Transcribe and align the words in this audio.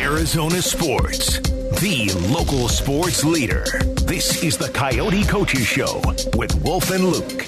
Arizona 0.00 0.60
Sports, 0.60 1.38
the 1.78 2.10
local 2.28 2.68
sports 2.68 3.22
leader. 3.22 3.64
This 4.02 4.42
is 4.42 4.58
the 4.58 4.68
Coyote 4.70 5.22
Coaches 5.22 5.64
Show 5.64 6.02
with 6.34 6.52
Wolf 6.64 6.90
and 6.90 7.04
Luke. 7.04 7.46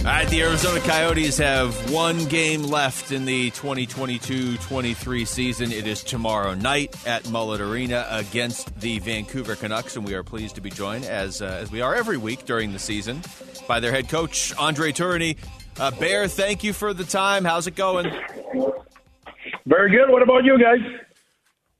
All 0.00 0.12
right, 0.12 0.28
the 0.28 0.42
Arizona 0.42 0.80
Coyotes 0.80 1.38
have 1.38 1.92
one 1.92 2.24
game 2.24 2.64
left 2.64 3.12
in 3.12 3.24
the 3.26 3.52
2022-23 3.52 5.26
season. 5.28 5.70
It 5.70 5.86
is 5.86 6.02
tomorrow 6.02 6.54
night 6.54 6.96
at 7.06 7.30
Mullet 7.30 7.60
Arena 7.60 8.08
against 8.10 8.74
the 8.80 8.98
Vancouver 8.98 9.54
Canucks, 9.54 9.94
and 9.94 10.04
we 10.04 10.14
are 10.14 10.24
pleased 10.24 10.56
to 10.56 10.60
be 10.60 10.70
joined, 10.70 11.04
as 11.04 11.40
uh, 11.40 11.58
as 11.60 11.70
we 11.70 11.80
are 11.80 11.94
every 11.94 12.16
week 12.16 12.44
during 12.44 12.72
the 12.72 12.80
season, 12.80 13.22
by 13.68 13.78
their 13.78 13.92
head 13.92 14.08
coach 14.08 14.52
Andre 14.58 14.90
Tourigny. 14.90 15.36
Uh, 15.78 15.90
Bear, 15.92 16.26
thank 16.28 16.64
you 16.64 16.72
for 16.72 16.94
the 16.94 17.04
time. 17.04 17.44
How's 17.44 17.66
it 17.66 17.74
going? 17.74 18.10
Very 19.66 19.90
good. 19.90 20.08
What 20.10 20.22
about 20.22 20.44
you 20.44 20.58
guys? 20.58 20.78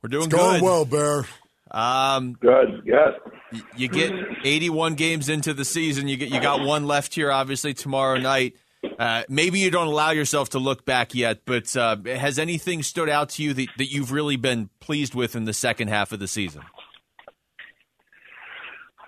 We're 0.03 0.09
doing 0.09 0.25
It's 0.27 0.35
going 0.35 0.61
good. 0.61 0.63
well, 0.65 0.85
Bear. 0.85 1.25
Um, 1.71 2.35
Good. 2.35 2.85
Good. 2.85 3.63
you 3.77 3.89
get 3.89 4.13
81 4.45 4.95
games 4.95 5.29
into 5.29 5.53
the 5.53 5.65
season. 5.65 6.09
You 6.09 6.17
get 6.17 6.31
you 6.31 6.41
got 6.41 6.61
one 6.61 6.87
left 6.87 7.15
here, 7.15 7.33
obviously 7.33 7.75
tomorrow 7.75 8.19
night. 8.19 8.55
Uh, 8.99 9.25
maybe 9.29 9.59
you 9.59 9.71
don't 9.71 9.89
allow 9.89 10.11
yourself 10.11 10.51
to 10.51 10.59
look 10.61 10.85
back 10.85 11.15
yet, 11.15 11.41
but 11.45 11.77
uh, 11.77 11.97
has 12.07 12.39
anything 12.39 12.83
stood 12.83 13.09
out 13.09 13.31
to 13.31 13.43
you 13.43 13.53
that, 13.53 13.67
that 13.79 13.93
you've 13.93 14.13
really 14.13 14.37
been 14.37 14.71
pleased 14.79 15.15
with 15.15 15.35
in 15.35 15.45
the 15.45 15.53
second 15.53 15.89
half 15.89 16.13
of 16.13 16.21
the 16.21 16.29
season? 16.29 16.63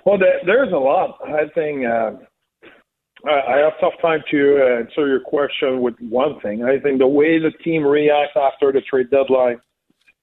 Well, 0.05 0.19
there's 0.19 0.73
a 0.73 0.77
lot. 0.77 1.19
I 1.25 1.47
think 1.55 1.87
uh, 1.87 2.11
I, 3.27 3.59
have 3.59 3.73
tough 3.81 4.01
time 4.01 4.23
to 4.31 4.79
answer 4.79 5.09
your 5.09 5.21
question 5.21 5.81
with 5.81 5.95
one 5.99 6.41
thing. 6.41 6.65
I 6.65 6.79
think 6.79 6.99
the 6.99 7.07
way 7.09 7.39
the 7.39 7.51
team 7.65 7.83
reacts 7.83 8.37
after 8.37 8.71
the 8.73 8.81
trade 8.83 9.11
deadline 9.11 9.61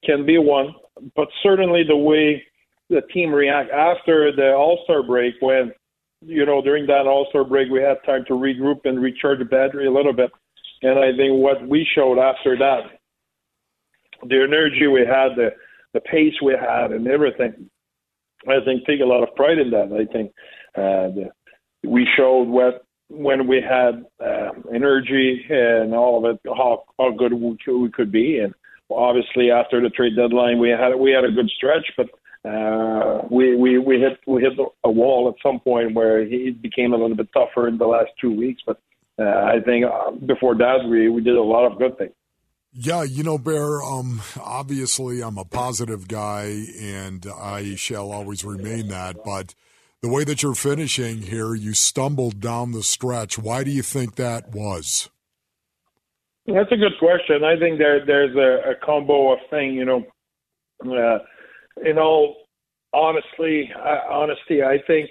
can 0.05 0.25
be 0.25 0.37
one, 0.37 0.73
but 1.15 1.27
certainly 1.43 1.83
the 1.85 1.97
way 1.97 2.41
the 2.89 3.01
team 3.13 3.33
react 3.33 3.71
after 3.71 4.31
the 4.33 4.53
All 4.53 4.79
Star 4.85 5.03
break, 5.03 5.33
when 5.41 5.73
you 6.21 6.45
know 6.45 6.61
during 6.61 6.87
that 6.87 7.05
All 7.05 7.27
Star 7.29 7.43
break 7.43 7.69
we 7.69 7.81
had 7.81 7.97
time 8.05 8.23
to 8.27 8.33
regroup 8.33 8.81
and 8.85 9.01
recharge 9.01 9.39
the 9.39 9.45
battery 9.45 9.87
a 9.87 9.91
little 9.91 10.13
bit, 10.13 10.31
and 10.81 10.97
I 10.97 11.11
think 11.17 11.41
what 11.41 11.67
we 11.67 11.85
showed 11.95 12.17
after 12.17 12.57
that, 12.57 12.83
the 14.23 14.41
energy 14.41 14.87
we 14.87 15.01
had, 15.01 15.35
the 15.35 15.49
the 15.93 15.99
pace 16.01 16.35
we 16.41 16.53
had, 16.53 16.91
and 16.91 17.07
everything. 17.07 17.69
I 18.47 18.63
think 18.63 18.85
take 18.85 19.01
a 19.01 19.05
lot 19.05 19.23
of 19.23 19.35
pride 19.35 19.57
in 19.57 19.71
that. 19.71 19.91
I 19.91 20.11
think 20.13 20.31
uh, 20.77 21.09
the, 21.15 21.29
we 21.83 22.07
showed 22.15 22.43
what 22.43 22.84
when 23.09 23.47
we 23.47 23.61
had 23.61 24.05
uh, 24.19 24.51
energy 24.73 25.45
and 25.49 25.93
all 25.93 26.25
of 26.25 26.35
it, 26.35 26.41
how 26.45 26.83
how 26.97 27.11
good 27.11 27.33
we 27.33 27.57
could, 27.91 28.11
be, 28.11 28.39
and 28.39 28.53
obviously 28.89 29.51
after 29.51 29.81
the 29.81 29.89
trade 29.89 30.15
deadline, 30.15 30.59
we 30.59 30.69
had 30.69 30.95
we 30.95 31.11
had 31.11 31.23
a 31.23 31.31
good 31.31 31.49
stretch, 31.55 31.85
but 31.97 32.07
uh, 32.49 33.21
we 33.29 33.55
we 33.55 33.77
we 33.77 33.99
hit 33.99 34.19
we 34.27 34.41
hit 34.41 34.53
a 34.83 34.91
wall 34.91 35.29
at 35.29 35.35
some 35.41 35.59
point 35.59 35.93
where 35.93 36.19
it 36.19 36.61
became 36.61 36.93
a 36.93 36.97
little 36.97 37.15
bit 37.15 37.29
tougher 37.33 37.67
in 37.67 37.77
the 37.77 37.87
last 37.87 38.11
two 38.19 38.35
weeks. 38.35 38.61
But 38.65 38.79
uh, 39.19 39.23
I 39.23 39.59
think 39.65 39.85
uh, 39.85 40.11
before 40.11 40.55
that, 40.55 40.87
we 40.89 41.09
we 41.09 41.21
did 41.21 41.35
a 41.35 41.43
lot 41.43 41.71
of 41.71 41.77
good 41.77 41.97
things. 41.97 42.13
Yeah, 42.77 43.03
you 43.03 43.23
know, 43.23 43.37
Bear, 43.37 43.81
um, 43.81 44.21
obviously 44.37 45.23
I'm 45.23 45.37
a 45.37 45.45
positive 45.45 46.09
guy 46.09 46.65
and 46.77 47.25
I 47.25 47.75
shall 47.75 48.11
always 48.11 48.43
remain 48.43 48.89
that. 48.89 49.23
But 49.23 49.55
the 50.01 50.09
way 50.09 50.23
that 50.23 50.43
you're 50.43 50.55
finishing 50.55 51.23
here, 51.23 51.55
you 51.55 51.73
stumbled 51.73 52.39
down 52.39 52.71
the 52.71 52.83
stretch. 52.83 53.37
Why 53.37 53.63
do 53.63 53.71
you 53.71 53.81
think 53.81 54.15
that 54.15 54.49
was? 54.49 55.09
That's 56.45 56.71
a 56.71 56.77
good 56.77 56.97
question. 56.99 57.43
I 57.43 57.57
think 57.57 57.79
there 57.79 58.05
there's 58.05 58.35
a, 58.35 58.71
a 58.71 58.75
combo 58.85 59.33
of 59.33 59.39
thing, 59.49 59.73
You 59.73 59.85
know, 59.85 60.05
uh, 60.85 61.19
in 61.83 61.97
all 61.97 62.35
honestly, 62.93 63.71
uh, 63.75 64.11
honesty, 64.11 64.61
I 64.63 64.77
think 64.85 65.09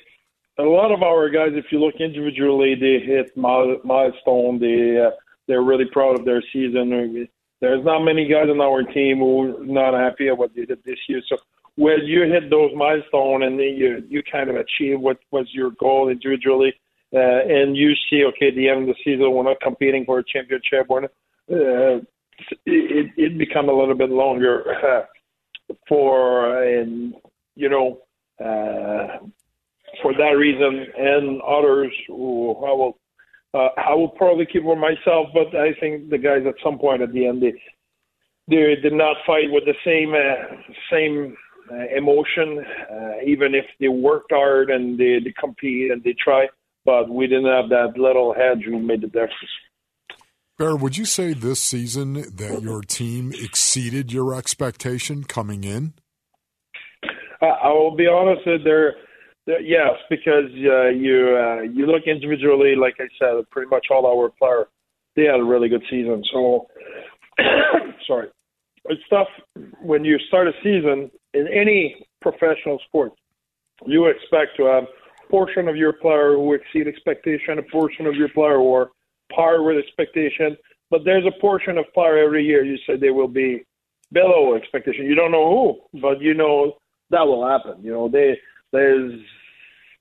a 0.58 0.62
lot 0.62 0.92
of 0.92 1.02
our 1.02 1.28
guys, 1.28 1.50
if 1.54 1.66
you 1.70 1.80
look 1.80 1.96
individually, 1.98 2.74
they 2.74 3.04
hit 3.04 3.36
mile, 3.36 3.76
milestone. 3.84 4.60
They 4.60 5.04
uh, 5.04 5.10
they're 5.48 5.62
really 5.62 5.86
proud 5.92 6.18
of 6.18 6.24
their 6.24 6.42
season. 6.52 7.28
There's 7.60 7.84
not 7.84 8.04
many 8.04 8.28
guys 8.28 8.48
on 8.48 8.60
our 8.60 8.82
team 8.82 9.18
who 9.18 9.56
are 9.56 9.64
not 9.64 9.94
happy 9.94 10.28
at 10.28 10.38
what 10.38 10.54
they 10.54 10.64
did 10.64 10.82
this 10.84 10.98
year. 11.08 11.20
So 11.28 11.36
when 11.76 12.04
you 12.04 12.22
hit 12.22 12.50
those 12.50 12.70
milestones 12.76 13.44
and 13.44 13.58
then 13.58 13.74
you 13.76 14.04
you 14.08 14.22
kind 14.30 14.50
of 14.50 14.56
achieve 14.56 15.00
what 15.00 15.18
was 15.30 15.46
your 15.52 15.70
goal 15.72 16.08
individually, 16.08 16.72
uh, 17.14 17.18
and 17.18 17.76
you 17.76 17.92
see, 18.08 18.24
okay, 18.24 18.48
at 18.48 18.54
the 18.54 18.68
end 18.68 18.82
of 18.82 18.88
the 18.88 18.94
season, 19.04 19.32
we're 19.32 19.42
not 19.42 19.60
competing 19.60 20.04
for 20.04 20.18
a 20.18 20.24
championship. 20.24 20.86
We're 20.88 21.02
not, 21.02 21.10
uh, 21.50 22.00
it 22.66 23.10
it 23.16 23.38
become 23.38 23.68
a 23.68 23.72
little 23.72 23.94
bit 23.94 24.10
longer 24.10 24.64
uh, 24.84 25.74
for 25.88 26.62
and 26.62 27.14
you 27.54 27.68
know 27.68 27.98
uh, 28.40 29.18
for 30.02 30.12
that 30.14 30.34
reason 30.36 30.86
and 30.98 31.40
others 31.42 31.92
I 32.08 32.12
will 32.12 32.98
uh, 33.54 33.68
I 33.76 33.94
will 33.94 34.08
probably 34.08 34.46
keep 34.46 34.64
for 34.64 34.74
myself, 34.74 35.28
but 35.32 35.54
I 35.56 35.74
think 35.78 36.10
the 36.10 36.18
guys 36.18 36.42
at 36.46 36.54
some 36.62 36.78
point 36.78 37.02
at 37.02 37.12
the 37.12 37.26
end 37.26 37.42
they 37.42 37.54
they 38.48 38.74
did 38.82 38.92
not 38.92 39.16
fight 39.26 39.50
with 39.50 39.64
the 39.64 39.74
same 39.84 40.14
uh, 40.14 40.56
same 40.90 41.36
uh, 41.70 41.96
emotion, 41.96 42.64
uh, 42.90 43.12
even 43.26 43.54
if 43.54 43.64
they 43.80 43.88
worked 43.88 44.32
hard 44.32 44.70
and 44.70 44.98
they, 44.98 45.18
they 45.22 45.32
compete 45.38 45.90
and 45.90 46.02
they 46.02 46.14
try, 46.22 46.46
but 46.84 47.08
we 47.08 47.26
didn't 47.26 47.46
have 47.46 47.68
that 47.70 47.98
little 48.00 48.34
hedge 48.34 48.64
who 48.64 48.78
made 48.78 49.00
the 49.00 49.06
difference. 49.06 49.32
Bear, 50.56 50.76
would 50.76 50.96
you 50.96 51.04
say 51.04 51.32
this 51.32 51.60
season 51.60 52.12
that 52.12 52.60
your 52.62 52.80
team 52.82 53.32
exceeded 53.34 54.12
your 54.12 54.34
expectation 54.34 55.24
coming 55.24 55.64
in? 55.64 55.94
I, 57.42 57.46
I 57.46 57.68
will 57.72 57.96
be 57.96 58.06
honest, 58.06 58.46
uh, 58.46 58.62
there, 58.62 58.94
there 59.46 59.60
yes, 59.60 59.94
because 60.08 60.50
uh, 60.50 60.88
you 60.90 61.36
uh, 61.36 61.62
you 61.62 61.86
look 61.86 62.04
individually, 62.06 62.76
like 62.76 62.94
I 63.00 63.08
said, 63.18 63.50
pretty 63.50 63.68
much 63.68 63.86
all 63.90 64.06
our 64.06 64.30
players 64.38 64.66
they 65.16 65.24
had 65.24 65.40
a 65.40 65.44
really 65.44 65.68
good 65.68 65.82
season. 65.90 66.22
So, 66.32 66.66
sorry, 68.06 68.28
it's 68.86 69.02
tough 69.10 69.28
when 69.80 70.04
you 70.04 70.18
start 70.28 70.48
a 70.48 70.52
season 70.62 71.10
in 71.34 71.48
any 71.48 72.06
professional 72.20 72.78
sport. 72.86 73.12
You 73.86 74.06
expect 74.06 74.56
to 74.56 74.64
have 74.64 74.84
a 74.84 75.30
portion 75.30 75.68
of 75.68 75.76
your 75.76 75.92
player 75.92 76.34
who 76.34 76.54
exceed 76.54 76.88
expectation, 76.88 77.58
a 77.58 77.62
portion 77.62 78.06
of 78.06 78.14
your 78.14 78.28
player 78.28 78.56
who 78.56 78.72
are 78.74 78.90
par 79.34 79.62
with 79.62 79.76
expectation, 79.76 80.56
but 80.90 81.04
there's 81.04 81.26
a 81.26 81.40
portion 81.40 81.76
of 81.78 81.84
player 81.92 82.18
every 82.18 82.44
year 82.44 82.64
you 82.64 82.78
say 82.86 82.96
they 82.96 83.10
will 83.10 83.28
be 83.28 83.64
below 84.12 84.54
expectation. 84.54 85.06
You 85.06 85.14
don't 85.14 85.32
know 85.32 85.50
who, 85.92 86.00
but 86.00 86.20
you 86.20 86.34
know 86.34 86.74
that 87.10 87.26
will 87.26 87.46
happen. 87.46 87.82
You 87.82 87.92
know, 87.92 88.08
they 88.08 88.38
there's 88.72 89.20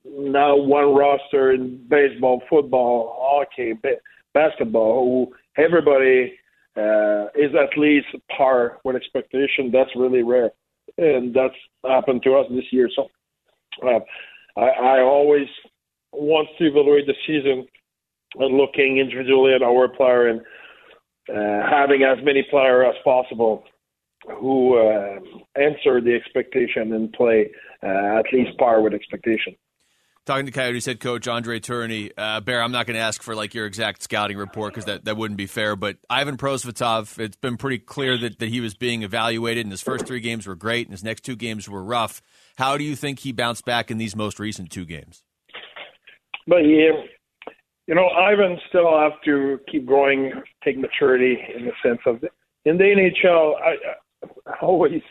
now 0.06 0.56
one 0.56 0.94
roster 0.94 1.54
in 1.54 1.86
baseball, 1.88 2.42
football, 2.50 3.16
hockey, 3.20 3.74
ba- 3.74 4.02
basketball 4.34 5.06
who 5.06 5.64
everybody 5.64 6.34
uh, 6.76 7.26
is 7.36 7.52
at 7.56 7.78
least 7.78 8.08
par 8.36 8.80
with 8.84 8.96
expectation. 8.96 9.72
That's 9.72 9.90
really 9.96 10.24
rare, 10.24 10.52
and 10.98 11.34
that's 11.34 11.56
happened 11.86 12.24
to 12.24 12.36
us 12.36 12.46
this 12.50 12.72
year. 12.72 12.90
So 12.96 13.08
uh, 13.86 14.00
I, 14.58 14.98
I 14.98 15.00
always 15.02 15.48
want 16.12 16.48
to 16.59 16.66
evaluate 16.66 17.08
the 17.08 17.16
season 17.26 17.66
and 18.36 18.58
looking 18.58 18.98
individually 18.98 19.54
at 19.54 19.64
our 19.64 19.88
player 19.88 20.28
and 20.28 20.42
uh, 21.30 21.70
having 21.70 22.04
as 22.04 22.18
many 22.24 22.46
players 22.50 22.94
as 22.96 23.04
possible 23.04 23.64
who 24.40 24.78
uh, 24.78 25.20
answer 25.56 26.02
the 26.02 26.14
expectation 26.14 26.94
and 26.94 27.12
play 27.14 27.52
uh, 27.84 28.20
at 28.20 28.25
least 28.31 28.58
par 28.58 28.81
with 28.81 28.94
expectation. 28.94 29.56
Talking 30.26 30.46
to 30.46 30.54
Coyotes 30.54 30.86
head 30.86 31.02
coach 31.02 31.28
Andre 31.28 31.60
Tourigny, 31.60 32.10
uh, 32.18 32.40
Bear, 32.40 32.64
I'm 32.64 32.72
not 32.72 32.86
going 32.86 32.96
to 32.96 33.02
ask 33.02 33.22
for 33.22 33.36
like 33.36 33.54
your 33.54 33.66
exact 33.66 34.02
scouting 34.04 34.38
report 34.38 34.74
because 34.74 34.86
that, 34.86 35.04
that 35.04 35.18
wouldn't 35.18 35.38
be 35.38 35.48
fair. 35.48 35.76
But 35.76 35.98
Ivan 36.10 36.38
Prosvetov, 36.38 37.20
it's 37.20 37.36
been 37.36 37.58
pretty 37.58 37.80
clear 37.80 38.18
that, 38.18 38.40
that 38.40 38.48
he 38.48 38.62
was 38.62 38.74
being 38.74 39.04
evaluated, 39.04 39.66
and 39.66 39.72
his 39.72 39.81
first 39.81 40.08
three 40.08 40.22
games 40.22 40.48
were 40.48 40.56
great, 40.56 40.88
and 40.88 40.94
his 40.94 41.04
next 41.04 41.25
two 41.25 41.36
games 41.36 41.68
were 41.68 41.84
rough. 41.84 42.22
How 42.58 42.78
do 42.78 42.86
you 42.86 42.96
think 42.96 43.20
he 43.20 43.34
bounced 43.34 43.66
back 43.66 43.92
in 43.92 43.98
these 43.98 44.16
most 44.16 44.40
recent 44.40 44.72
two 44.72 44.86
games? 44.86 45.24
But 46.48 46.60
yeah, 46.60 46.92
you 47.88 47.96
know, 47.96 48.08
Ivan 48.08 48.58
still 48.69 48.98
have 48.98 49.22
to 49.26 49.60
keep 49.69 49.86
growing, 49.86 50.31
take 50.64 50.78
maturity 50.78 51.38
in 51.54 51.66
the 51.66 51.74
sense 51.84 52.00
of 52.06 52.24
in 52.64 52.78
the 52.78 52.84
NHL. 52.84 53.56
I, 53.62 53.76
I 54.50 54.56
always 54.62 55.02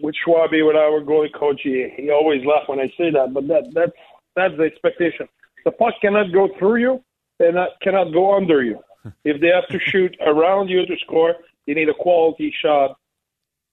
with 0.00 0.14
Schwab, 0.24 0.50
with 0.52 0.76
our 0.76 1.00
goalie 1.02 1.32
coach, 1.38 1.60
he, 1.62 1.88
he 1.96 2.10
always 2.10 2.44
laugh 2.46 2.62
when 2.66 2.80
I 2.80 2.88
say 2.96 3.10
that, 3.10 3.32
but 3.32 3.46
that 3.48 3.64
that's 3.74 3.92
that's 4.36 4.56
the 4.56 4.64
expectation. 4.64 5.28
The 5.64 5.70
puck 5.72 5.94
cannot 6.00 6.32
go 6.32 6.48
through 6.58 6.76
you, 6.76 7.04
and 7.40 7.56
cannot 7.82 8.12
go 8.12 8.34
under 8.34 8.62
you. 8.62 8.78
If 9.24 9.38
they 9.42 9.48
have 9.48 9.68
to 9.68 9.78
shoot 9.78 10.16
around 10.26 10.68
you 10.68 10.86
to 10.86 10.96
score, 11.04 11.34
you 11.66 11.74
need 11.74 11.90
a 11.90 11.94
quality 11.94 12.54
shot. 12.62 12.96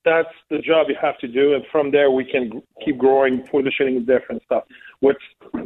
That's 0.03 0.27
the 0.49 0.59
job 0.59 0.87
you 0.89 0.95
have 1.01 1.17
to 1.19 1.27
do, 1.27 1.53
and 1.53 1.63
from 1.71 1.89
there 1.89 2.11
we 2.11 2.25
can 2.25 2.61
keep 2.83 2.97
growing, 2.97 3.47
positioning, 3.49 4.03
different 4.03 4.43
stuff. 4.43 4.63
What's 4.99 5.23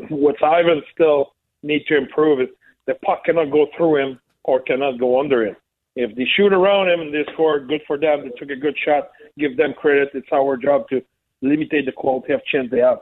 what's 0.09 0.43
Ivan 0.43 0.83
still 0.93 1.33
need 1.63 1.83
to 1.87 1.97
improve 1.97 2.41
is 2.41 2.49
the 2.85 2.95
puck 3.05 3.23
cannot 3.25 3.51
go 3.51 3.65
through 3.75 3.95
him 4.03 4.19
or 4.43 4.59
cannot 4.61 4.99
go 4.99 5.19
under 5.19 5.47
him. 5.47 5.55
If 5.95 6.15
they 6.15 6.27
shoot 6.35 6.51
around 6.51 6.89
him 6.89 6.99
and 6.99 7.13
they 7.13 7.25
score, 7.33 7.59
good 7.59 7.81
for 7.87 7.97
them. 7.97 8.23
They 8.23 8.29
took 8.37 8.49
a 8.49 8.59
good 8.59 8.77
shot. 8.85 9.09
Give 9.39 9.55
them 9.55 9.73
credit. 9.73 10.09
It's 10.13 10.27
our 10.33 10.57
job 10.57 10.87
to 10.89 11.01
limit 11.41 11.69
the 11.71 11.91
quality 11.95 12.33
of 12.33 12.45
chance 12.45 12.69
they 12.69 12.79
have. 12.79 12.99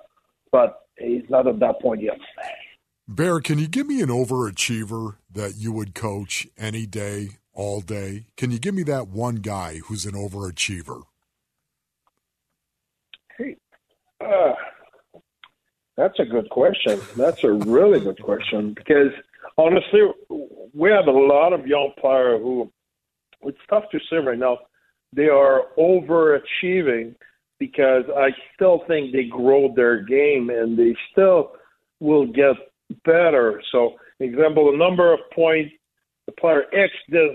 But 0.51 0.82
he's 0.97 1.29
not 1.29 1.47
at 1.47 1.59
that 1.59 1.81
point 1.81 2.01
yet. 2.01 2.19
Bear, 3.07 3.41
can 3.41 3.59
you 3.59 3.67
give 3.67 3.87
me 3.87 4.01
an 4.01 4.09
overachiever 4.09 5.17
that 5.31 5.55
you 5.57 5.71
would 5.73 5.93
coach 5.93 6.47
any 6.57 6.85
day, 6.85 7.29
all 7.53 7.81
day? 7.81 8.27
Can 8.37 8.51
you 8.51 8.59
give 8.59 8.73
me 8.73 8.83
that 8.83 9.09
one 9.09 9.35
guy 9.35 9.79
who's 9.85 10.05
an 10.05 10.13
overachiever? 10.13 11.03
Hey, 13.37 13.57
uh, 14.21 14.53
that's 15.97 16.17
a 16.19 16.25
good 16.25 16.49
question. 16.49 17.01
That's 17.17 17.43
a 17.43 17.51
really 17.51 17.99
good 17.99 18.21
question 18.21 18.73
because 18.73 19.11
honestly, 19.57 20.01
we 20.73 20.89
have 20.89 21.07
a 21.07 21.11
lot 21.11 21.53
of 21.53 21.67
young 21.67 21.91
players 21.99 22.41
who 22.41 22.71
it's 23.43 23.59
tough 23.69 23.83
to 23.91 23.99
say 24.09 24.17
right 24.17 24.39
now. 24.39 24.57
They 25.15 25.27
are 25.27 25.65
overachieving 25.77 27.15
because 27.59 28.03
I 28.15 28.29
still 28.55 28.83
think 28.87 29.11
they 29.11 29.25
grow 29.25 29.73
their 29.75 30.03
game 30.03 30.49
and 30.49 30.77
they 30.77 30.95
still 31.11 31.51
will 31.99 32.25
get 32.25 32.55
better. 33.05 33.61
So, 33.71 33.93
example, 34.19 34.71
the 34.71 34.77
number 34.77 35.13
of 35.13 35.19
points 35.33 35.71
the 36.25 36.31
player 36.33 36.63
X 36.73 36.91
did, 37.09 37.31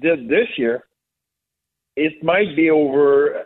did 0.00 0.28
this 0.28 0.48
year, 0.56 0.84
it 1.96 2.22
might 2.22 2.56
be 2.56 2.70
over 2.70 3.44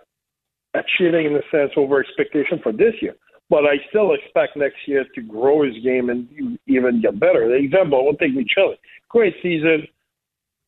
achieving 0.75 1.27
in 1.27 1.37
a 1.37 1.43
sense 1.51 1.73
over 1.77 2.01
expectation 2.01 2.61
for 2.63 2.73
this 2.73 2.95
year. 3.01 3.15
But 3.49 3.65
I 3.65 3.77
still 3.89 4.15
expect 4.15 4.57
next 4.57 4.77
year 4.87 5.05
to 5.15 5.23
grow 5.23 5.65
his 5.65 5.75
game 5.83 6.09
and 6.09 6.59
even 6.67 7.01
get 7.01 7.19
better. 7.19 7.49
The 7.49 7.55
example, 7.55 8.05
we'll 8.05 8.15
take 8.15 8.35
Maccelli. 8.35 8.77
Great 9.09 9.35
season, 9.43 9.87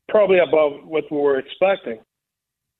probably 0.08 0.38
above 0.38 0.84
what 0.84 1.04
we 1.10 1.16
were 1.16 1.38
expecting. 1.38 2.00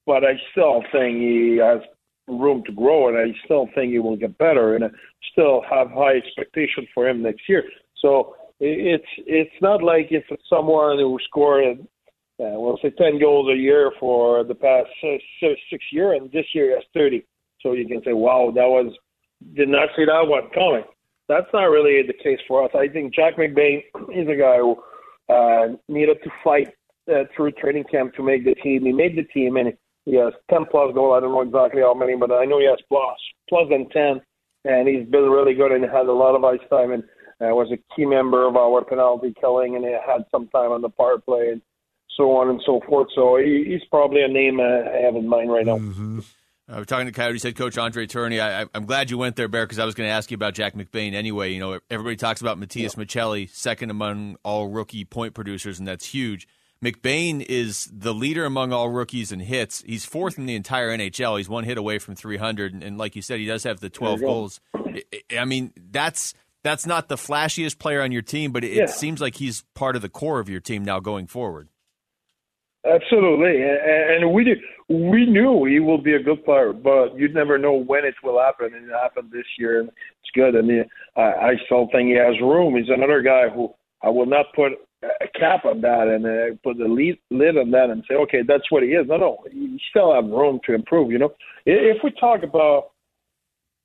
But 0.05 0.25
I 0.25 0.33
still 0.51 0.83
think 0.91 1.19
he 1.19 1.59
has 1.63 1.81
room 2.29 2.63
to 2.67 2.73
grow, 2.73 3.09
and 3.09 3.17
I 3.17 3.37
still 3.45 3.69
think 3.75 3.93
he 3.93 3.99
will 3.99 4.17
get 4.17 4.37
better, 4.39 4.75
and 4.75 4.85
I 4.85 4.89
still 5.33 5.63
have 5.69 5.91
high 5.91 6.17
expectations 6.17 6.89
for 6.95 7.09
him 7.09 7.23
next 7.23 7.49
year. 7.49 7.65
So 8.01 8.35
it's 8.61 9.05
it's 9.19 9.55
not 9.61 9.83
like 9.83 10.09
it's 10.11 10.27
someone 10.49 10.99
who 10.99 11.19
scored, 11.25 11.81
uh, 11.81 11.85
we'll 12.39 12.79
say, 12.83 12.91
ten 12.91 13.19
goals 13.19 13.49
a 13.53 13.57
year 13.57 13.93
for 13.99 14.45
the 14.45 14.55
past 14.55 14.89
six, 15.41 15.61
six 15.71 15.85
years, 15.91 16.21
and 16.21 16.31
this 16.31 16.47
year 16.55 16.67
he 16.67 16.73
has 16.73 16.85
thirty. 16.95 17.25
So 17.61 17.73
you 17.73 17.87
can 17.87 18.03
say, 18.05 18.13
wow, 18.13 18.53
that 18.55 18.69
was 18.69 18.93
did 19.55 19.69
not 19.69 19.89
see 19.97 20.05
that 20.05 20.27
one 20.27 20.49
coming. 20.55 20.85
That's 21.29 21.47
not 21.53 21.65
really 21.65 22.03
the 22.07 22.13
case 22.13 22.41
for 22.47 22.65
us. 22.65 22.71
I 22.75 22.89
think 22.89 23.15
Jack 23.15 23.37
McBain 23.37 23.83
is 24.15 24.29
a 24.29 24.37
guy 24.37 24.59
who 24.59 24.77
uh, 25.29 25.77
needed 25.89 26.19
to 26.25 26.31
fight 26.45 26.69
uh, 27.11 27.25
through 27.35 27.53
training 27.53 27.85
camp 27.91 28.15
to 28.15 28.23
make 28.23 28.45
the 28.45 28.55
team. 28.57 28.85
He 28.85 28.93
made 28.93 29.17
the 29.17 29.25
team, 29.25 29.57
and 29.57 29.73
he 30.05 30.17
has 30.17 30.33
10 30.51 30.67
plus 30.71 30.95
goals. 30.95 31.15
I 31.17 31.21
don't 31.21 31.33
know 31.33 31.43
exactly 31.43 31.83
how 31.83 31.95
many, 31.95 32.17
but 32.17 32.33
I 32.33 32.45
know 32.45 32.59
he 32.59 32.67
has 32.67 32.79
plus, 32.89 33.19
plus 33.49 33.69
than 33.71 33.89
10. 33.91 34.21
And 34.65 34.89
he's 34.89 35.09
been 35.09 35.29
really 35.31 35.55
good 35.55 35.73
and 35.73 35.85
had 35.85 36.07
a 36.07 36.13
lot 36.13 36.37
of 36.37 36.45
ice 36.45 36.61
time 36.71 36.93
and 36.93 37.03
uh, 37.41 37.55
was 37.55 37.73
a 37.73 37.97
key 37.97 38.07
member 38.07 38.47
of 38.47 38.57
our 38.57 38.85
penalty 38.85 39.35
killing 39.41 39.75
and 39.75 39.85
he 39.85 39.91
had 39.91 40.25
some 40.31 40.49
time 40.49 40.71
on 40.71 40.83
the 40.83 40.89
power 40.89 41.19
play 41.19 41.49
and 41.51 41.63
so 42.17 42.37
on 42.37 42.49
and 42.49 42.61
so 42.65 42.81
forth. 42.87 43.09
So 43.15 43.37
he, 43.37 43.65
he's 43.67 43.85
probably 43.91 44.23
a 44.23 44.29
name 44.29 44.61
I 44.61 45.03
have 45.03 45.17
in 45.17 45.29
mind 45.29 45.51
right 45.51 45.67
now. 45.67 45.79
Mm-hmm. 45.79 46.21
Uh, 46.69 46.77
we're 46.77 46.85
talking 46.85 47.07
to 47.07 47.13
Coyotes 47.13 47.43
head 47.43 47.57
coach 47.57 47.77
Andre 47.77 48.07
Tourigny. 48.07 48.41
I, 48.41 48.67
am 48.75 48.87
glad 48.87 49.11
you 49.11 49.19
went 49.19 49.35
there, 49.35 49.49
Bear, 49.49 49.67
because 49.67 49.81
I 49.81 49.85
was 49.85 49.95
going 49.95 50.09
to 50.09 50.13
ask 50.13 50.31
you 50.31 50.37
about 50.37 50.55
Jack 50.55 50.75
McBain 50.75 51.13
anyway. 51.13 51.53
You 51.53 51.61
know, 51.61 51.81
everybody 51.91 52.17
talks 52.17 52.41
about 52.41 52.59
Matias 52.59 52.95
yeah. 52.97 53.05
Maccelli, 53.05 53.51
second 53.51 53.91
among 53.91 54.37
all 54.45 54.69
rookie 54.69 55.05
point 55.05 55.35
producers, 55.35 55.81
and 55.81 55.89
that's 55.89 56.07
huge. 56.07 56.47
McBain 56.83 57.45
is 57.49 57.89
the 57.93 58.13
leader 58.13 58.45
among 58.45 58.73
all 58.73 58.89
rookies 58.89 59.31
in 59.31 59.41
hits. 59.41 59.83
He's 59.87 60.05
fourth 60.05 60.37
in 60.37 60.47
the 60.47 60.57
entire 60.57 60.91
NHL. 60.91 61.39
He's 61.39 61.49
one 61.49 61.65
hit 61.65 61.79
away 61.79 61.99
from 61.99 62.17
300, 62.17 62.75
and, 62.75 62.83
and 62.83 62.99
like 62.99 63.15
you 63.15 63.23
said, 63.23 63.39
he 63.39 63.47
does 63.47 63.63
have 63.63 63.79
the 63.81 63.89
12 63.89 64.21
goals. 64.21 64.61
I 65.37 65.45
mean, 65.45 65.73
that's 65.91 66.35
that's 66.65 66.87
not 66.87 67.09
the 67.09 67.17
flashiest 67.17 67.79
player 67.79 68.03
on 68.03 68.13
your 68.13 68.23
team, 68.23 68.53
but 68.53 68.65
it, 68.65 68.73
yeah. 68.73 68.85
it 68.85 68.91
seems 68.91 69.21
like 69.21 69.37
he's 69.37 69.65
part 69.75 69.97
of 69.97 70.03
the 70.03 70.09
core 70.09 70.41
of 70.41 70.49
your 70.49 70.61
team 70.61 70.85
now 70.85 71.01
going 71.01 71.27
forward. 71.27 71.69
Absolutely, 72.85 73.63
and 73.63 74.33
we 74.33 74.43
did, 74.43 74.59
we 74.89 75.25
knew 75.25 75.65
he 75.65 75.79
will 75.79 76.03
be 76.03 76.15
a 76.15 76.23
good 76.23 76.45
player, 76.45 76.73
but 76.73 77.17
you 77.17 77.29
never 77.29 77.57
know 77.57 77.75
when 77.75 78.05
it 78.05 78.15
will 78.25 78.41
happen, 78.41 78.75
and 78.75 78.91
it 78.91 78.93
happened 79.01 79.31
this 79.31 79.47
year, 79.57 79.79
and 79.79 79.89
it's 79.89 80.31
good. 80.35 80.57
I, 81.17 81.21
I 81.21 81.53
still 81.67 81.89
think 81.93 82.09
he 82.09 82.17
has 82.17 82.41
room. 82.41 82.75
He's 82.77 82.89
another 82.89 83.23
guy 83.23 83.49
who 83.49 83.73
I 84.03 84.09
will 84.09 84.27
not 84.27 84.47
put 84.57 84.73
a 85.03 85.39
cap 85.39 85.65
on 85.65 85.81
that 85.81 86.09
and 86.09 86.27
uh, 86.27 86.57
put 86.63 86.79
the 86.79 86.85
lead, 86.85 87.19
lid 87.31 87.57
on 87.57 87.71
that 87.73 87.91
and 87.91 88.05
say, 88.09 88.15
okay, 88.15 88.43
that's 88.47 88.71
what 88.71 88.83
he 88.83 88.91
is. 88.91 89.07
No, 89.09 89.17
no, 89.17 89.39
you 89.53 89.79
still 89.91 90.15
have 90.15 90.27
room 90.27 90.61
to 90.67 90.75
improve. 90.75 91.11
You 91.11 91.19
know, 91.19 91.35
if 91.67 92.03
we 92.05 92.13
talk 92.13 92.43
about 92.43 92.91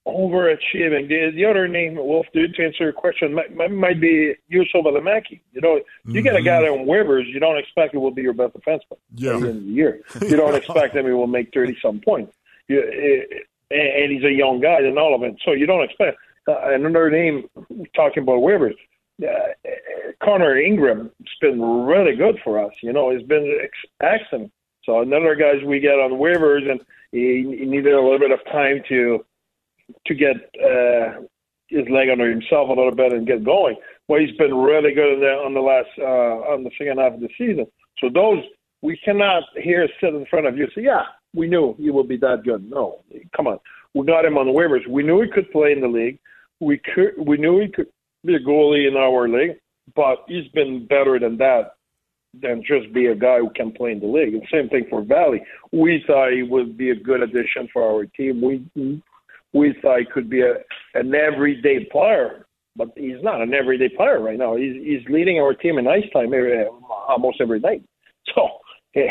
overachieving, 0.07 1.09
the, 1.09 1.31
the 1.35 1.45
other 1.45 1.67
name, 1.67 1.95
Wolf, 1.95 2.27
to 2.33 2.41
answer 2.41 2.83
your 2.83 2.93
question, 2.93 3.33
might, 3.33 3.71
might 3.71 3.99
be 3.99 4.35
Juuso 4.51 4.75
Valimaki. 4.75 5.41
You 5.53 5.61
know, 5.61 5.75
mm-hmm. 5.75 6.11
you 6.11 6.21
get 6.21 6.35
a 6.35 6.41
guy 6.41 6.61
on 6.67 6.85
waivers, 6.85 7.31
you 7.31 7.39
don't 7.39 7.57
expect 7.57 7.93
he 7.93 7.97
will 7.97 8.11
be 8.11 8.21
your 8.21 8.33
best 8.33 8.53
defenseman 8.53 8.97
yeah. 9.15 9.33
at 9.33 9.41
the 9.41 9.47
end 9.49 9.57
of 9.57 9.63
the 9.63 9.69
year. 9.69 10.01
You 10.21 10.37
don't 10.37 10.55
expect 10.63 10.95
him 10.95 11.05
he 11.05 11.11
will 11.11 11.27
make 11.27 11.51
thirty 11.53 11.75
some 11.81 11.99
points. 11.99 12.33
You, 12.67 12.81
eh, 12.81 13.39
and 13.69 14.11
he's 14.11 14.23
a 14.23 14.31
young 14.31 14.61
guy 14.61 14.77
and 14.79 14.97
all 14.97 15.13
of 15.13 15.23
it, 15.23 15.35
so 15.43 15.51
you 15.51 15.65
don't 15.65 15.83
expect. 15.83 16.17
Uh, 16.47 16.73
another 16.73 17.09
name 17.09 17.49
talking 17.93 18.23
about 18.23 18.39
waivers 18.39 18.75
uh, 19.23 19.69
Connor 20.23 20.57
Ingram 20.57 21.11
has 21.19 21.37
been 21.41 21.61
really 21.61 22.15
good 22.15 22.37
for 22.43 22.63
us. 22.63 22.71
You 22.81 22.93
know, 22.93 23.15
he's 23.15 23.27
been 23.27 23.59
excellent. 24.01 24.51
So 24.83 25.01
another 25.01 25.35
guys 25.35 25.63
we 25.65 25.79
get 25.79 25.99
on 25.99 26.11
waivers, 26.11 26.69
and 26.69 26.79
he, 27.11 27.57
he 27.59 27.65
needed 27.65 27.93
a 27.93 28.01
little 28.01 28.19
bit 28.19 28.31
of 28.31 28.39
time 28.51 28.81
to 28.89 29.25
to 30.05 30.15
get 30.15 30.35
uh, 30.61 31.21
his 31.69 31.87
leg 31.89 32.09
under 32.09 32.29
himself 32.29 32.69
a 32.69 32.73
little 32.73 32.93
bit 32.95 33.13
and 33.13 33.25
get 33.25 33.43
going. 33.43 33.75
But 34.07 34.21
he's 34.21 34.35
been 34.37 34.53
really 34.53 34.93
good 34.93 35.19
the, 35.21 35.31
on 35.45 35.53
the 35.53 35.61
last 35.61 35.89
uh, 35.99 36.53
on 36.53 36.63
the 36.63 36.71
second 36.77 36.99
half 36.99 37.13
of 37.13 37.19
the 37.19 37.29
season. 37.37 37.67
So 37.99 38.09
those 38.13 38.43
we 38.81 38.97
cannot 39.03 39.43
here 39.55 39.87
sit 39.99 40.13
in 40.13 40.25
front 40.27 40.45
of 40.45 40.57
you 40.57 40.67
say, 40.75 40.83
yeah, 40.83 41.03
we 41.33 41.47
knew 41.47 41.75
he 41.77 41.89
would 41.89 42.07
be 42.07 42.17
that 42.17 42.43
good. 42.43 42.69
No, 42.69 43.03
come 43.35 43.47
on, 43.47 43.59
we 43.93 44.05
got 44.05 44.25
him 44.25 44.37
on 44.37 44.45
the 44.45 44.53
waivers. 44.53 44.87
We 44.87 45.03
knew 45.03 45.21
he 45.21 45.29
could 45.29 45.51
play 45.51 45.71
in 45.71 45.81
the 45.81 45.87
league. 45.87 46.19
We 46.59 46.79
could, 46.79 47.13
we 47.17 47.37
knew 47.37 47.59
he 47.59 47.67
could 47.67 47.87
be 48.27 48.35
a 48.35 48.39
goalie 48.39 48.87
in 48.87 48.95
our 48.95 49.27
league, 49.27 49.57
but 49.95 50.17
he's 50.27 50.47
been 50.53 50.85
better 50.85 51.19
than 51.19 51.37
that 51.37 51.71
than 52.39 52.61
just 52.61 52.93
be 52.93 53.07
a 53.07 53.15
guy 53.15 53.39
who 53.39 53.49
can 53.55 53.71
play 53.71 53.91
in 53.93 53.99
the 53.99 54.05
league. 54.05 54.33
And 54.33 54.43
same 54.51 54.69
thing 54.69 54.85
for 54.89 55.01
Valley. 55.01 55.41
We 55.71 56.03
thought 56.05 56.33
he 56.33 56.43
would 56.43 56.77
be 56.77 56.91
a 56.91 56.95
good 56.95 57.23
addition 57.23 57.67
for 57.73 57.81
our 57.81 58.05
team. 58.05 58.41
We 58.41 59.01
we 59.53 59.75
thought 59.81 59.99
he 59.99 60.05
could 60.05 60.29
be 60.29 60.41
a 60.41 60.55
an 60.93 61.15
everyday 61.15 61.85
player, 61.85 62.45
but 62.75 62.89
he's 62.95 63.23
not 63.23 63.41
an 63.41 63.53
everyday 63.53 63.89
player 63.89 64.19
right 64.21 64.37
now. 64.37 64.55
He's 64.55 64.75
he's 64.83 65.09
leading 65.09 65.39
our 65.39 65.53
team 65.53 65.79
in 65.79 65.87
ice 65.87 66.03
time 66.13 66.33
every, 66.33 66.65
almost 67.07 67.41
every 67.41 67.59
night. 67.59 67.83
So. 68.35 68.45
Eh, 68.93 69.07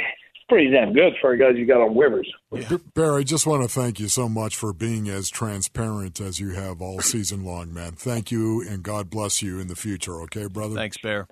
Yeah 0.48 0.56
pretty 0.56 0.70
damn 0.70 0.92
good 0.92 1.14
for 1.20 1.36
guys 1.36 1.56
you 1.56 1.66
got 1.66 1.80
on 1.80 1.94
waivers. 1.94 2.26
Yeah. 2.52 2.78
Barry, 2.94 3.20
I 3.20 3.24
just 3.24 3.46
want 3.46 3.62
to 3.62 3.68
thank 3.68 3.98
you 4.00 4.08
so 4.08 4.28
much 4.28 4.56
for 4.56 4.72
being 4.72 5.08
as 5.08 5.28
transparent 5.28 6.20
as 6.20 6.40
you 6.40 6.50
have 6.50 6.80
all 6.80 7.00
season 7.00 7.44
long, 7.44 7.72
man. 7.72 7.92
Thank 7.92 8.30
you, 8.30 8.62
and 8.62 8.82
God 8.82 9.10
bless 9.10 9.42
you 9.42 9.58
in 9.58 9.68
the 9.68 9.76
future. 9.76 10.20
Okay, 10.22 10.46
brother. 10.46 10.74
Thanks, 10.74 10.96
Bear. 10.98 11.26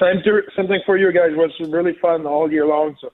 Same, 0.00 0.22
to, 0.24 0.42
same 0.56 0.68
thing 0.68 0.80
for 0.84 0.96
you 0.96 1.12
guys. 1.12 1.30
It 1.30 1.36
was 1.36 1.52
really 1.70 1.96
fun 2.00 2.26
all 2.26 2.50
year 2.50 2.66
long. 2.66 2.96
So 3.00 3.10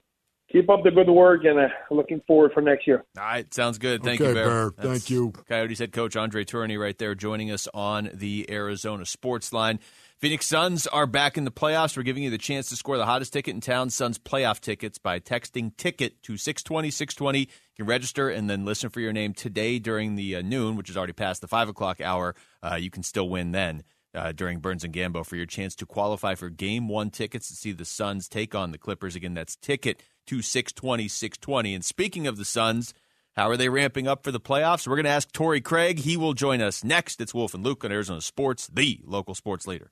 keep 0.50 0.68
up 0.68 0.82
the 0.82 0.90
good 0.90 1.08
work, 1.08 1.44
and 1.44 1.58
uh, 1.58 1.68
looking 1.90 2.20
forward 2.26 2.52
for 2.52 2.60
next 2.60 2.86
year. 2.86 3.04
All 3.16 3.24
right, 3.24 3.52
sounds 3.54 3.78
good. 3.78 4.02
Thank 4.02 4.20
okay, 4.20 4.30
you, 4.30 4.34
Bear. 4.34 4.70
Bear. 4.70 4.92
Thank 4.92 5.10
you. 5.10 5.32
Coyotes 5.48 5.78
head 5.78 5.92
coach 5.92 6.16
Andre 6.16 6.44
Tourigny 6.44 6.78
right 6.78 6.96
there 6.98 7.14
joining 7.14 7.50
us 7.50 7.68
on 7.72 8.10
the 8.12 8.50
Arizona 8.50 9.06
Sports 9.06 9.52
Line. 9.52 9.78
Phoenix 10.24 10.46
Suns 10.46 10.86
are 10.86 11.06
back 11.06 11.36
in 11.36 11.44
the 11.44 11.50
playoffs. 11.50 11.98
We're 11.98 12.02
giving 12.02 12.22
you 12.22 12.30
the 12.30 12.38
chance 12.38 12.70
to 12.70 12.76
score 12.76 12.96
the 12.96 13.04
hottest 13.04 13.34
ticket 13.34 13.54
in 13.54 13.60
town, 13.60 13.90
Suns 13.90 14.18
playoff 14.18 14.58
tickets, 14.58 14.96
by 14.96 15.20
texting 15.20 15.76
ticket 15.76 16.22
to 16.22 16.38
620 16.38 16.90
620. 16.90 17.40
You 17.40 17.46
can 17.76 17.84
register 17.84 18.30
and 18.30 18.48
then 18.48 18.64
listen 18.64 18.88
for 18.88 19.00
your 19.00 19.12
name 19.12 19.34
today 19.34 19.78
during 19.78 20.14
the 20.14 20.36
uh, 20.36 20.40
noon, 20.40 20.76
which 20.76 20.88
is 20.88 20.96
already 20.96 21.12
past 21.12 21.42
the 21.42 21.46
5 21.46 21.68
o'clock 21.68 22.00
hour. 22.00 22.34
Uh, 22.62 22.76
you 22.76 22.90
can 22.90 23.02
still 23.02 23.28
win 23.28 23.52
then. 23.52 23.82
Uh, 24.14 24.32
during 24.32 24.60
Burns 24.60 24.82
and 24.82 24.94
Gambo 24.94 25.26
for 25.26 25.36
your 25.36 25.44
chance 25.44 25.74
to 25.74 25.84
qualify 25.84 26.34
for 26.36 26.48
game 26.48 26.88
one 26.88 27.10
tickets 27.10 27.48
to 27.48 27.54
see 27.54 27.72
the 27.72 27.84
Suns 27.84 28.26
take 28.26 28.54
on 28.54 28.70
the 28.70 28.78
Clippers. 28.78 29.14
Again, 29.14 29.34
that's 29.34 29.56
ticket 29.56 30.02
to 30.28 30.40
620 30.40 31.06
620. 31.06 31.74
And 31.74 31.84
speaking 31.84 32.26
of 32.26 32.38
the 32.38 32.46
Suns, 32.46 32.94
how 33.36 33.50
are 33.50 33.58
they 33.58 33.68
ramping 33.68 34.08
up 34.08 34.24
for 34.24 34.32
the 34.32 34.40
playoffs? 34.40 34.88
We're 34.88 34.96
going 34.96 35.04
to 35.04 35.10
ask 35.10 35.30
Torrey 35.32 35.60
Craig. 35.60 35.98
He 35.98 36.16
will 36.16 36.32
join 36.32 36.62
us 36.62 36.82
next. 36.82 37.20
It's 37.20 37.34
Wolf 37.34 37.52
and 37.52 37.62
Luke 37.62 37.84
on 37.84 37.92
Arizona 37.92 38.22
Sports, 38.22 38.70
the 38.72 39.02
local 39.04 39.34
sports 39.34 39.66
leader. 39.66 39.90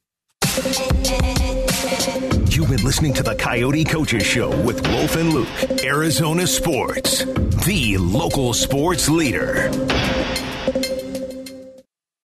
You've 2.50 2.68
been 2.68 2.84
listening 2.84 3.14
to 3.14 3.22
the 3.22 3.34
Coyote 3.34 3.84
Coaches 3.84 4.26
Show 4.26 4.50
with 4.64 4.86
Wolf 4.88 5.16
and 5.16 5.32
Luke. 5.32 5.48
Arizona 5.82 6.46
Sports, 6.46 7.24
the 7.64 7.96
local 7.98 8.52
sports 8.52 9.08
leader. 9.08 9.70